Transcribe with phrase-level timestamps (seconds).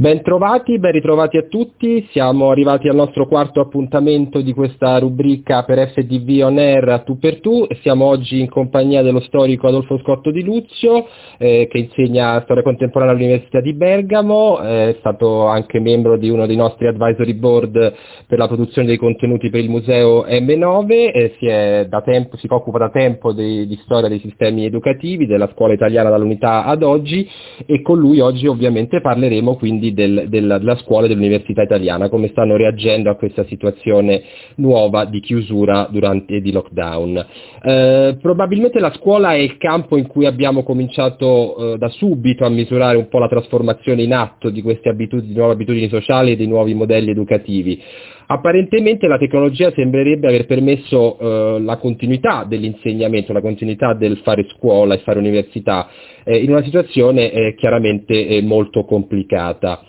[0.00, 5.90] Bentrovati, ben ritrovati a tutti, siamo arrivati al nostro quarto appuntamento di questa rubrica per
[5.90, 7.66] FDV On Air a tu per tu.
[7.68, 12.62] E siamo oggi in compagnia dello storico Adolfo Scotto di Luzio eh, che insegna storia
[12.62, 17.94] contemporanea all'Università di Bergamo, è stato anche membro di uno dei nostri advisory board
[18.26, 21.46] per la produzione dei contenuti per il museo M9 e si,
[22.04, 26.64] tempo, si occupa da tempo di, di storia dei sistemi educativi della scuola italiana dall'unità
[26.64, 27.28] ad oggi
[27.66, 32.28] e con lui oggi ovviamente parleremo quindi del, della, della scuola e dell'università italiana, come
[32.28, 34.22] stanno reagendo a questa situazione
[34.56, 37.26] nuova di chiusura durante e di lockdown.
[37.62, 42.48] Eh, probabilmente la scuola è il campo in cui abbiamo cominciato eh, da subito a
[42.48, 46.46] misurare un po' la trasformazione in atto di queste abitudini, nuove abitudini sociali e dei
[46.46, 47.82] nuovi modelli educativi.
[48.32, 54.94] Apparentemente la tecnologia sembrerebbe aver permesso eh, la continuità dell'insegnamento, la continuità del fare scuola
[54.94, 55.88] e fare università,
[56.22, 59.82] eh, in una situazione eh, chiaramente eh, molto complicata.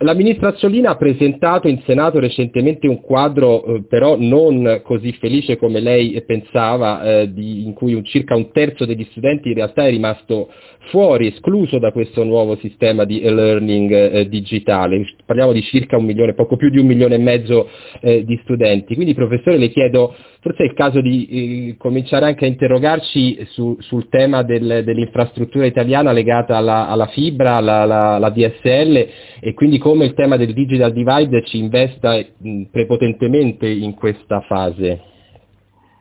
[0.00, 5.56] La ministra Azzolina ha presentato in Senato recentemente un quadro eh, però non così felice
[5.56, 9.86] come lei pensava, eh, di, in cui un, circa un terzo degli studenti in realtà
[9.86, 10.50] è rimasto
[10.86, 15.04] fuori, escluso da questo nuovo sistema di e-learning eh, digitale.
[15.24, 17.68] Parliamo di circa un milione, poco più di un milione e mezzo
[18.00, 18.94] eh, di studenti.
[18.94, 23.76] Quindi professore le chiedo, forse è il caso di eh, cominciare anche a interrogarci su,
[23.80, 29.08] sul tema del, dell'infrastruttura italiana legata alla, alla fibra, alla, alla, alla, DSL
[29.40, 35.00] e quindi come il tema del digital divide ci investa mh, prepotentemente in questa fase.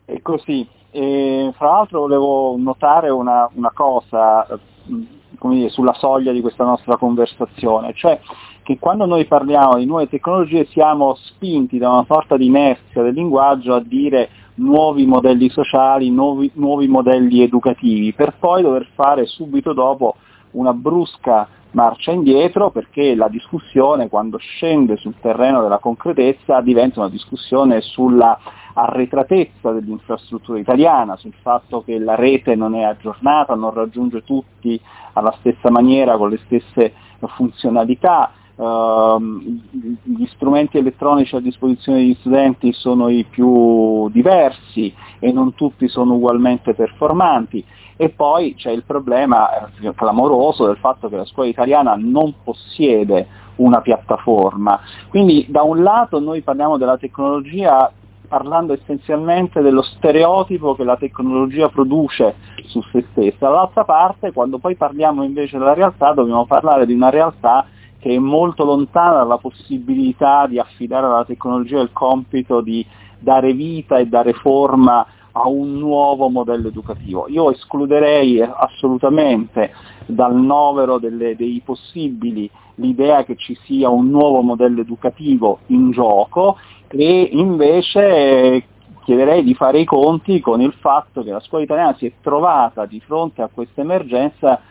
[0.06, 0.68] È così.
[0.92, 4.48] E, fra l'altro volevo notare una, una cosa
[4.86, 8.20] dire, sulla soglia di questa nostra conversazione, cioè
[8.64, 13.14] che quando noi parliamo di nuove tecnologie siamo spinti da una sorta di inerzia del
[13.14, 19.74] linguaggio a dire nuovi modelli sociali, nuovi, nuovi modelli educativi, per poi dover fare subito
[19.74, 20.16] dopo
[20.52, 27.10] una brusca marcia indietro perché la discussione quando scende sul terreno della concretezza diventa una
[27.10, 28.40] discussione sulla
[28.74, 34.80] arretratezza dell'infrastruttura italiana, sul fatto che la rete non è aggiornata, non raggiunge tutti
[35.14, 43.10] alla stessa maniera, con le stesse funzionalità, gli strumenti elettronici a disposizione degli studenti sono
[43.10, 47.64] i più diversi e non tutti sono ugualmente performanti
[47.98, 53.28] e poi c'è il problema eh, clamoroso del fatto che la scuola italiana non possiede
[53.56, 54.80] una piattaforma.
[55.10, 57.92] Quindi da un lato noi parliamo della tecnologia
[58.28, 64.76] parlando essenzialmente dello stereotipo che la tecnologia produce su se stessa, dall'altra parte quando poi
[64.76, 67.68] parliamo invece della realtà dobbiamo parlare di una realtà
[68.06, 72.86] che è molto lontana dalla possibilità di affidare alla tecnologia il compito di
[73.18, 77.26] dare vita e dare forma a un nuovo modello educativo.
[77.30, 79.74] Io escluderei assolutamente
[80.06, 86.58] dal novero delle, dei possibili l'idea che ci sia un nuovo modello educativo in gioco
[86.90, 88.68] e invece
[89.04, 92.86] chiederei di fare i conti con il fatto che la scuola italiana si è trovata
[92.86, 94.62] di fronte a questa emergenza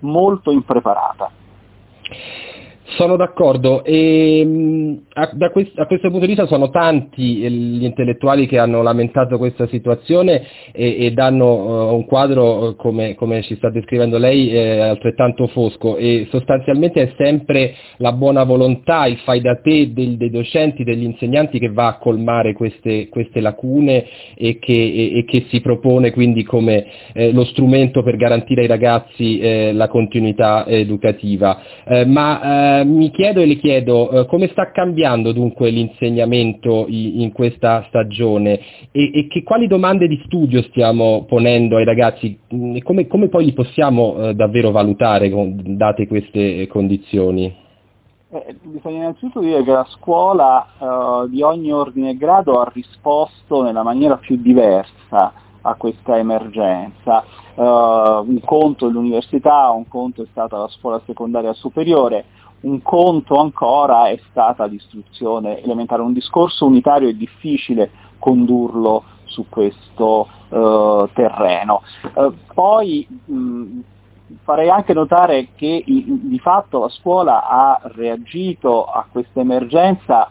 [0.00, 1.30] molto impreparata.
[2.96, 8.46] Sono d'accordo e mm, a, quest, a, questo punto di vista sono tanti gli intellettuali
[8.46, 10.42] che hanno lamentato questa situazione
[10.72, 15.46] e, e danno uh, un quadro, eh, come, come, ci sta descrivendo lei, eh, altrettanto
[15.48, 20.84] fosco e sostanzialmente è sempre la buona volontà, il fai da te del, dei docenti,
[20.84, 24.04] degli insegnanti che va a colmare queste, queste lacune
[24.34, 28.68] e che, e, e che, si propone quindi come eh, lo strumento per garantire ai
[28.68, 31.60] ragazzi eh, la continuità educativa.
[32.84, 38.60] Mi chiedo e le chiedo eh, come sta cambiando dunque l'insegnamento in, in questa stagione
[38.90, 43.28] e, e che, quali domande di studio stiamo ponendo ai ragazzi mm, e come, come
[43.28, 47.54] poi li possiamo eh, davvero valutare con, date queste condizioni?
[48.30, 53.62] Eh, bisogna innanzitutto dire che la scuola eh, di ogni ordine e grado ha risposto
[53.62, 55.32] nella maniera più diversa
[55.62, 57.24] a questa emergenza.
[57.54, 62.24] Uh, un conto è l'università, un conto è stata la scuola secondaria superiore,
[62.62, 66.02] un conto ancora è stata l'istruzione elementare.
[66.02, 71.82] Un discorso unitario è difficile condurlo su questo uh, terreno.
[72.14, 73.78] Uh, poi mh,
[74.42, 80.30] farei anche notare che i, di fatto la scuola ha reagito a questa emergenza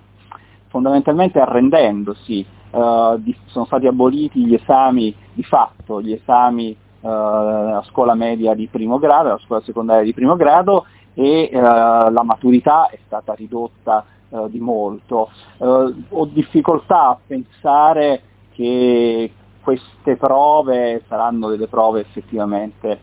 [0.67, 2.45] fondamentalmente arrendendosi.
[2.71, 8.67] Uh, di, sono stati aboliti gli esami di fatto, gli esami a scuola media di
[8.67, 14.05] primo grado, alla scuola secondaria di primo grado e eh, la maturità è stata ridotta
[14.29, 15.29] eh, di molto.
[15.57, 18.21] Eh, ho difficoltà a pensare
[18.53, 19.31] che
[19.61, 22.99] queste prove saranno delle prove effettivamente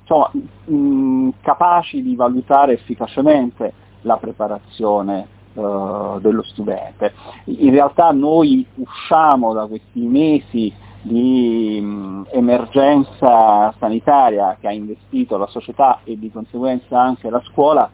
[0.00, 0.30] insomma,
[0.64, 3.72] mh, capaci di valutare efficacemente
[4.02, 7.12] la preparazione uh, dello studente.
[7.44, 10.72] In realtà noi usciamo da questi mesi
[11.06, 17.88] di mh, emergenza sanitaria che ha investito la società e di conseguenza anche la scuola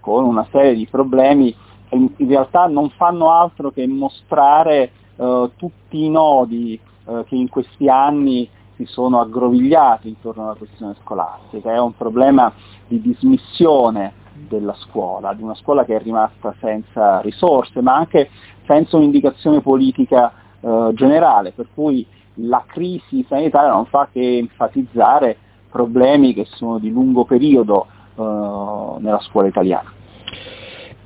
[0.00, 1.54] con una serie di problemi
[1.88, 7.48] che in, realtà non fanno altro che mostrare uh, tutti i nodi uh, che in
[7.48, 12.52] questi anni si sono aggrovigliati intorno alla questione scolastica, è un problema
[12.86, 14.12] di dismissione
[14.48, 18.30] della scuola, di una scuola che è rimasta senza risorse, ma anche
[18.66, 22.06] senza un'indicazione politica eh, generale, per cui
[22.40, 25.36] la crisi sanitaria non fa che enfatizzare
[25.70, 27.86] problemi che sono di lungo periodo
[28.16, 29.92] eh, nella scuola italiana.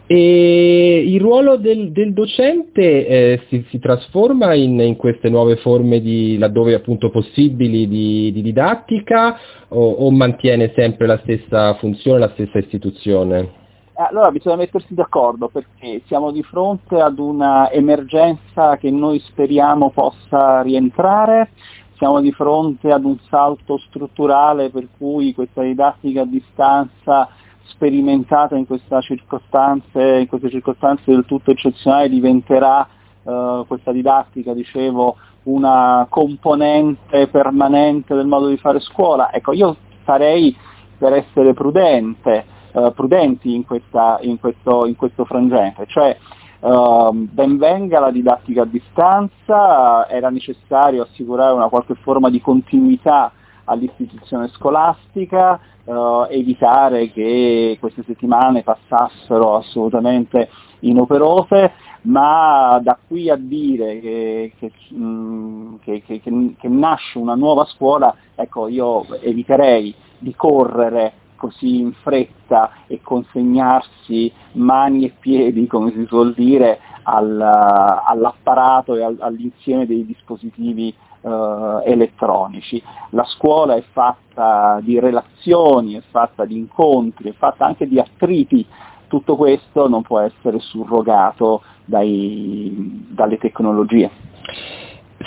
[0.06, 6.00] E il ruolo del, del docente eh, si, si, trasforma in, in, queste nuove forme
[6.00, 9.38] di, laddove appunto possibili di, di didattica
[9.68, 13.61] o, o, mantiene sempre la stessa funzione, la stessa istituzione?
[13.94, 20.62] Allora bisogna mettersi d'accordo perché siamo di fronte ad una emergenza che noi speriamo possa
[20.62, 21.50] rientrare,
[21.96, 27.28] siamo di fronte ad un salto strutturale per cui questa didattica a distanza
[27.64, 32.88] sperimentata in, in queste circostanze del tutto eccezionali diventerà
[33.22, 39.30] eh, questa didattica, dicevo, una componente permanente del modo di fare scuola.
[39.32, 40.56] Ecco, io farei
[40.96, 46.16] per essere prudente, eh, prudenti in, questa, in, questo, in, questo, frangente, cioè
[46.60, 53.32] eh, ben venga la didattica a distanza, era necessario assicurare una qualche forma di continuità
[53.64, 60.48] all'istituzione scolastica, uh, evitare che queste settimane passassero assolutamente
[60.80, 61.72] inoperose,
[62.02, 68.68] ma da qui a dire che, che, mh, che, che, nasce una nuova scuola, ecco,
[68.68, 76.34] io eviterei di correre così in fretta e consegnarsi mani e piedi, come si suol
[76.34, 82.80] dire, al, all'apparato e al, all'insieme dei dispositivi eh, elettronici.
[83.10, 88.64] La scuola è fatta di relazioni, è fatta di incontri, è fatta anche di attriti.
[89.08, 94.10] Tutto questo non può essere surrogato dai, dalle tecnologie.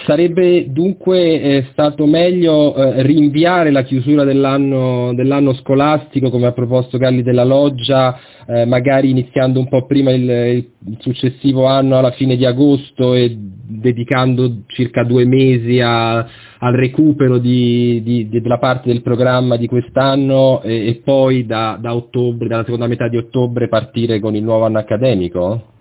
[0.04, 6.98] Sarebbe dunque eh, stato meglio eh, rinviare la chiusura dell'anno, dell'anno, scolastico, come ha proposto
[6.98, 12.36] Galli della Loggia, eh, magari iniziando un po' prima il, il, successivo anno alla fine
[12.36, 18.90] di agosto e dedicando circa due mesi a, al recupero di, di, di, della parte
[18.90, 23.70] del programma di quest'anno e, e poi da, da ottobre, dalla seconda metà di ottobre
[23.70, 25.74] partire con il nuovo anno accademico?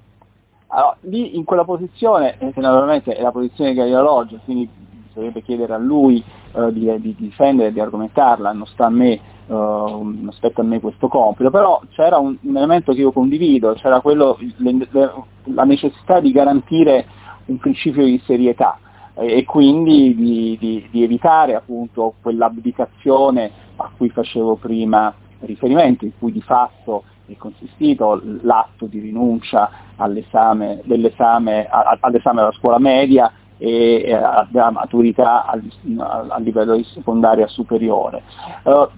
[0.76, 4.68] Allora, lì in quella posizione, eh, che naturalmente è la posizione di Galileo Loggia, quindi
[5.06, 6.22] bisognerebbe chiedere a lui
[6.52, 10.64] eh, di, di, di, difendere, di argomentarla, non sta a me, eh, non spetta a
[10.64, 15.12] me questo compito, però c'era un, un elemento che io condivido, c'era quello, le, le,
[15.44, 17.06] la necessità di garantire
[17.44, 18.76] un principio di serietà
[19.14, 26.12] eh, e quindi di, di, di evitare appunto quell'abdicazione a cui facevo prima riferimento, in
[26.18, 34.70] cui di fatto è consistito l'atto di rinuncia all'esame, all'esame alla scuola media e alla
[34.70, 38.22] maturità al livello di secondaria superiore.
[38.64, 38.88] Uh,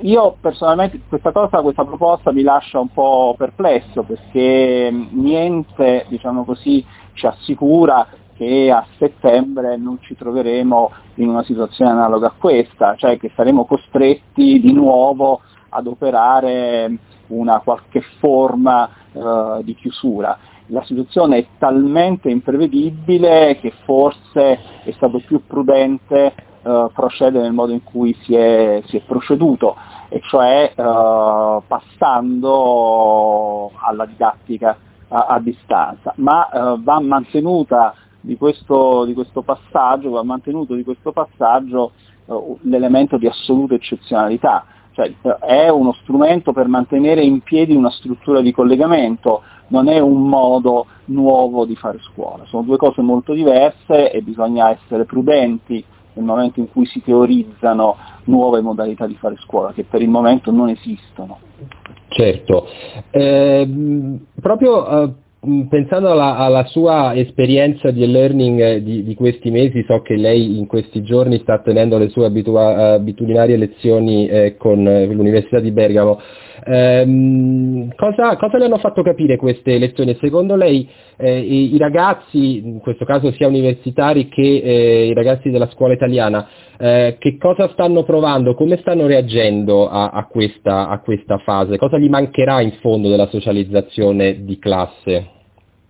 [0.00, 6.84] io personalmente questa cosa, questa proposta mi lascia un po' perplesso perché niente, diciamo così,
[7.14, 8.06] ci assicura
[8.36, 13.64] che a settembre non ci troveremo in una situazione analoga a questa, cioè che saremo
[13.64, 20.36] costretti di nuovo ad operare una qualche forma uh, di chiusura.
[20.66, 27.72] La situazione è talmente imprevedibile che forse è stato più prudente uh, procedere nel modo
[27.72, 29.76] in cui si è, si è proceduto,
[30.08, 34.76] e cioè uh, passando alla didattica
[35.08, 36.48] a, a distanza, ma
[36.82, 41.92] va mantenuta di questo, di questo, passaggio, va mantenuto di questo passaggio
[42.62, 44.64] l'elemento di assoluta eccezionalità
[44.96, 50.26] cioè, è uno strumento per mantenere in piedi una struttura di collegamento, non è un
[50.26, 55.84] modo nuovo di fare scuola, sono due cose molto diverse e bisogna essere prudenti
[56.14, 60.50] nel momento in cui si teorizzano nuove modalità di fare scuola, che per il momento
[60.50, 61.40] non esistono.
[62.08, 62.66] Certo,
[63.10, 63.68] eh,
[64.40, 65.12] proprio eh,
[65.68, 70.58] pensando alla, alla, sua esperienza di e-learning eh, di, di, questi mesi, so che lei
[70.58, 76.20] in questi giorni sta tenendo le sue abitua- abitudinarie lezioni eh, con l'Università di Bergamo.
[76.68, 80.16] Ehm, cosa, cosa, le hanno fatto capire queste lezioni?
[80.20, 85.50] Secondo lei eh, i, i, ragazzi, in questo caso sia universitari che eh, i ragazzi
[85.50, 86.48] della scuola italiana,
[86.78, 91.78] eh, che cosa stanno provando, come stanno reagendo a, a, questa, a questa fase?
[91.78, 95.34] Cosa gli mancherà in fondo della socializzazione di classe?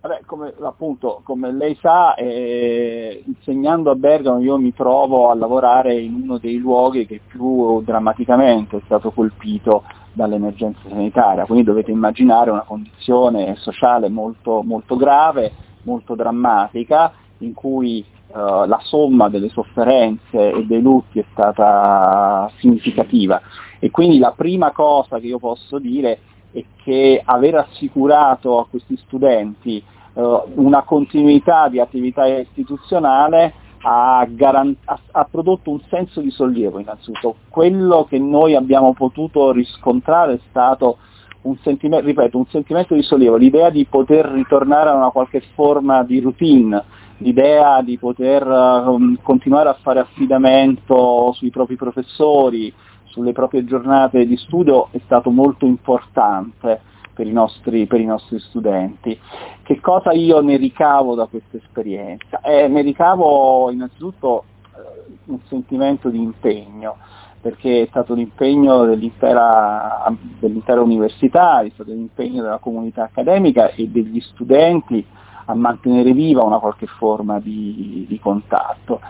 [0.07, 5.99] Vabbè, come, appunto, come lei sa, eh, insegnando a Bergamo io mi trovo a lavorare
[5.99, 9.83] in uno dei luoghi che più drammaticamente è stato colpito
[10.13, 15.51] dall'emergenza sanitaria, quindi dovete immaginare una condizione sociale molto, molto grave,
[15.83, 23.41] molto drammatica, in cui eh, la somma delle sofferenze e dei lutti è stata significativa.
[23.77, 26.19] E quindi la prima cosa che io posso dire
[26.53, 29.83] è che aver assicurato a questi studenti
[30.17, 37.35] una continuità di attività istituzionale ha, garant- ha, ha, prodotto un senso di sollievo innanzitutto.
[37.49, 40.97] Quello che noi abbiamo potuto riscontrare è stato
[41.41, 46.03] un sentimento, ripeto, un sentimento di sollievo, l'idea di poter ritornare a una qualche forma
[46.03, 46.83] di routine,
[47.17, 52.73] l'idea di poter um, continuare a fare affidamento sui propri professori,
[53.05, 56.81] sulle proprie giornate di studio è stato molto importante
[57.17, 59.19] per i nostri, per i nostri studenti.
[59.63, 62.41] Che cosa io ne ricavo da questa esperienza?
[62.41, 64.43] Eh, ne ricavo innanzitutto
[64.75, 66.97] eh, un sentimento di impegno,
[67.41, 74.21] perché è stato l'impegno dell'intera, dell'intera università, è stato l'impegno della comunità accademica e degli
[74.21, 75.03] studenti
[75.45, 79.01] a mantenere viva una qualche forma di, di contatto.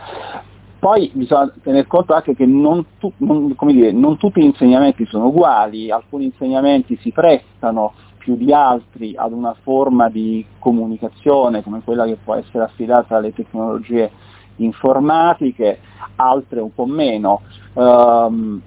[0.79, 5.27] Poi bisogna tener conto anche che non, tu, non, dire, non, tutti gli insegnamenti sono
[5.27, 12.05] uguali, alcuni insegnamenti si prestano più di altri ad una forma di comunicazione come quella
[12.05, 14.11] che può essere affidata alle tecnologie
[14.57, 15.79] informatiche,
[16.15, 17.41] altre un po' meno.
[17.73, 18.61] Um,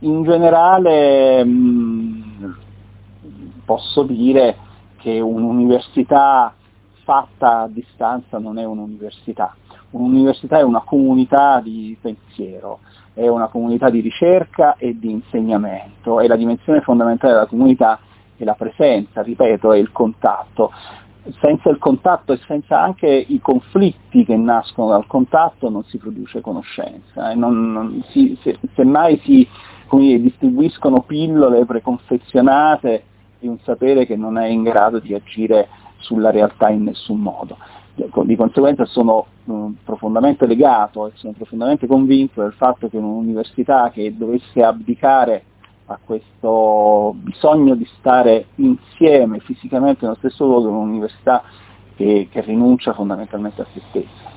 [0.00, 2.56] in generale um,
[3.64, 4.56] posso dire
[4.98, 6.52] che un'università
[7.04, 9.54] fatta a distanza non è un'università
[9.96, 12.80] Un'università è una comunità di pensiero,
[13.14, 17.98] è una comunità di ricerca e di insegnamento e la dimensione fondamentale della comunità
[18.36, 20.70] è la presenza, ripeto, è il contatto.
[21.40, 26.40] Senza il contatto e senza anche i conflitti che nascono dal contatto non si produce
[26.40, 29.48] conoscenza, non, non si, se, semmai si
[29.90, 33.02] dire, distribuiscono pillole preconfezionate
[33.40, 37.56] di un sapere che non è in grado di agire sulla realtà in nessun modo
[38.24, 44.14] di conseguenza sono mh, profondamente legato e sono profondamente convinto del fatto che un'università che
[44.16, 45.44] dovesse abdicare
[45.86, 51.42] a questo bisogno di stare insieme fisicamente nello stesso luogo è un'università
[51.94, 54.35] che, che rinuncia fondamentalmente a se stessa.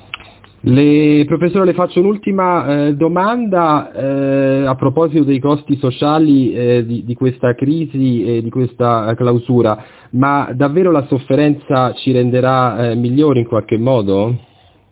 [0.61, 7.05] Le, professore, le faccio un'ultima eh, domanda eh, a proposito dei costi sociali eh, di,
[7.05, 13.39] di, questa crisi e di questa clausura, ma davvero la sofferenza ci renderà eh, migliori
[13.39, 14.47] in qualche modo?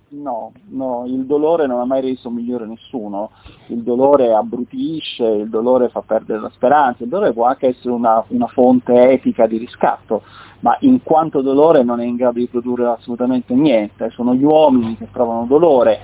[0.09, 3.31] No, no, il dolore non ha mai reso migliore nessuno,
[3.67, 8.23] il dolore abbrutisce, il dolore fa perdere la speranza, il dolore può anche essere una,
[8.29, 10.21] una fonte etica di riscatto,
[10.61, 14.95] ma in quanto dolore non è in grado di produrre assolutamente niente, sono gli uomini
[14.95, 15.99] che provano dolore,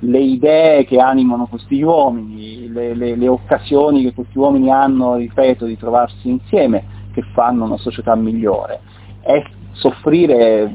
[0.00, 5.64] le idee che animano questi uomini, le, le, le occasioni che questi uomini hanno, ripeto,
[5.64, 8.80] di trovarsi insieme, che fanno una società migliore.
[9.22, 10.70] E soffrire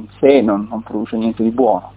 [0.00, 1.92] in sé non, non produce niente di buono.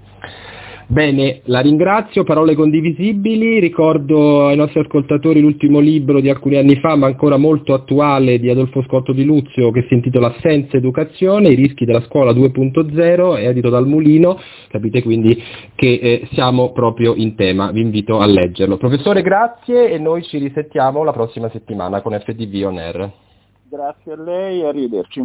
[0.92, 6.96] Bene, la ringrazio, parole condivisibili, ricordo ai nostri ascoltatori l'ultimo libro di alcuni anni fa,
[6.96, 11.56] ma ancora molto attuale, di Adolfo Scotto di Luzio, che si intitola Senza educazione, i
[11.56, 15.40] rischi della scuola 2.0, è edito dal Mulino, capite quindi
[15.76, 18.78] che eh, siamo proprio in tema, vi invito a leggerlo.
[18.78, 23.12] Professore, grazie e noi ci risettiamo la prossima settimana con FDV On Air.
[23.70, 25.24] Grazie a lei e arrivederci.